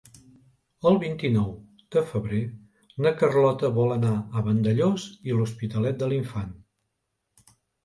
El 0.91 0.95
vint-i-nou 1.01 1.51
de 1.95 2.03
febrer 2.13 2.39
na 3.07 3.13
Carlota 3.21 3.71
vol 3.77 3.95
anar 3.99 4.15
a 4.41 4.45
Vandellòs 4.49 5.07
i 5.31 5.39
l'Hospitalet 5.39 6.03
de 6.03 6.11
l'Infant. 6.17 6.53